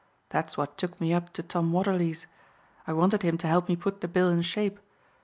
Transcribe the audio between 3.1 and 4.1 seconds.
him to help me put the